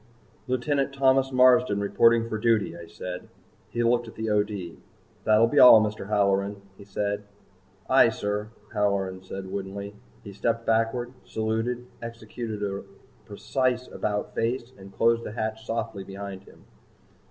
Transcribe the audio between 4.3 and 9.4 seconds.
O.D. "That'll be all, Mr. Halloran," he said. "Aye, sir," Halloran